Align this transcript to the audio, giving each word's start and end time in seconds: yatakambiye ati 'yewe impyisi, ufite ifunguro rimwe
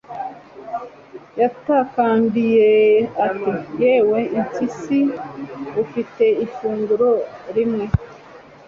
yatakambiye 1.39 2.69
ati 3.27 3.51
'yewe 3.81 4.19
impyisi, 4.37 4.99
ufite 5.83 6.23
ifunguro 6.45 7.09
rimwe 7.55 7.85